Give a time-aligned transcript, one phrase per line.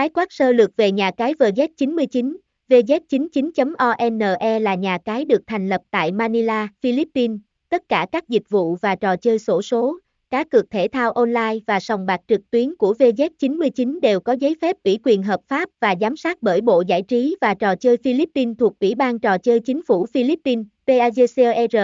[0.00, 2.36] Khái quát sơ lược về nhà cái VZ99,
[2.68, 7.38] VZ99.one là nhà cái được thành lập tại Manila, Philippines.
[7.68, 9.98] Tất cả các dịch vụ và trò chơi sổ số,
[10.30, 14.56] cá cược thể thao online và sòng bạc trực tuyến của VZ99 đều có giấy
[14.60, 17.96] phép ủy quyền hợp pháp và giám sát bởi Bộ Giải trí và Trò chơi
[17.96, 21.76] Philippines thuộc Ủy ban Trò chơi Chính phủ Philippines, PAGCOR,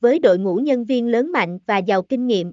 [0.00, 2.52] với đội ngũ nhân viên lớn mạnh và giàu kinh nghiệm.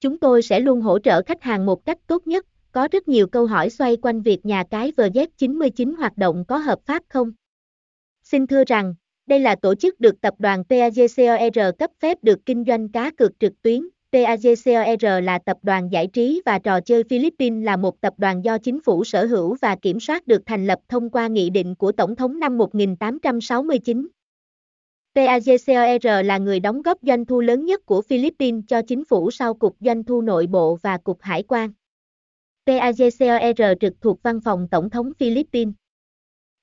[0.00, 3.26] Chúng tôi sẽ luôn hỗ trợ khách hàng một cách tốt nhất, có rất nhiều
[3.26, 7.32] câu hỏi xoay quanh việc nhà cái VZ99 hoạt động có hợp pháp không?
[8.22, 8.94] Xin thưa rằng,
[9.26, 13.40] đây là tổ chức được tập đoàn PAGCOR cấp phép được kinh doanh cá cược
[13.40, 13.88] trực tuyến.
[14.12, 18.58] PAGCOR là tập đoàn giải trí và trò chơi Philippines là một tập đoàn do
[18.58, 21.92] chính phủ sở hữu và kiểm soát được thành lập thông qua nghị định của
[21.92, 24.08] Tổng thống năm 1869.
[25.14, 29.54] PAGCOR là người đóng góp doanh thu lớn nhất của Philippines cho chính phủ sau
[29.54, 31.72] Cục Doanh thu Nội bộ và Cục Hải quan.
[32.70, 35.74] PAGCOR trực thuộc Văn phòng Tổng thống Philippines.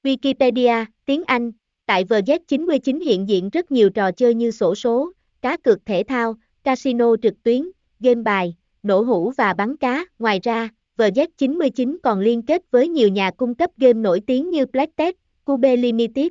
[0.03, 1.51] Wikipedia, tiếng Anh,
[1.85, 6.35] tại VZ99 hiện diện rất nhiều trò chơi như sổ số, cá cược thể thao,
[6.63, 10.05] casino trực tuyến, game bài, nổ hũ và bắn cá.
[10.19, 14.65] Ngoài ra, VZ99 còn liên kết với nhiều nhà cung cấp game nổi tiếng như
[14.65, 16.27] Blacktech, Cube Limited,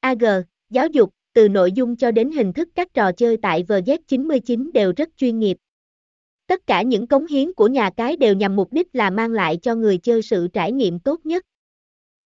[0.00, 0.24] AG,
[0.70, 4.92] giáo dục, từ nội dung cho đến hình thức các trò chơi tại VZ99 đều
[4.96, 5.56] rất chuyên nghiệp.
[6.54, 9.56] Tất cả những cống hiến của nhà cái đều nhằm mục đích là mang lại
[9.56, 11.44] cho người chơi sự trải nghiệm tốt nhất.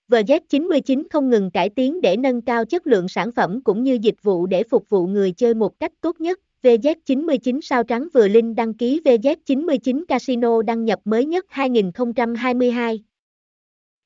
[0.08, 4.22] VZ99 không ngừng cải tiến để nâng cao chất lượng sản phẩm cũng như dịch
[4.22, 6.40] vụ để phục vụ người chơi một cách tốt nhất.
[6.62, 13.02] VZ99 sao trắng vừa linh đăng ký VZ99 Casino đăng nhập mới nhất 2022.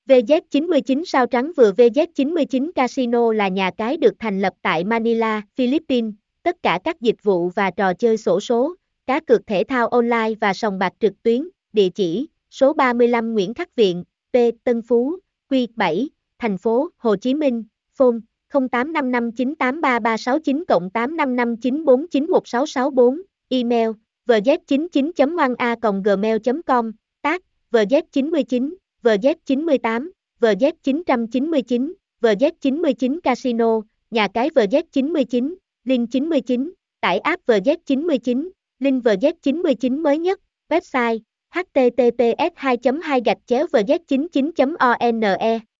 [0.09, 6.14] VZ99 sao trắng vừa VZ99 Casino là nhà cái được thành lập tại Manila, Philippines.
[6.42, 8.75] Tất cả các dịch vụ và trò chơi sổ số,
[9.13, 13.55] cá cược thể thao online và sòng bạc trực tuyến, địa chỉ, số 35 Nguyễn
[13.55, 14.37] Khắc Viện, P.
[14.65, 15.17] Tân Phú,
[15.51, 18.17] Q 7, thành phố Hồ Chí Minh, phone
[18.53, 23.91] 0855983369 cộng 8559491664, email
[24.27, 26.92] vz99.oana gmail.com,
[27.23, 27.42] tác
[27.73, 30.11] vz99, vz98,
[30.41, 35.55] vz999, vz99 casino, nhà cái vz99,
[35.85, 38.51] link 99, tải app vz99,
[38.83, 41.19] link vz99 mới nhất, website
[41.55, 45.72] https 2 2 gạch chéo vz99 one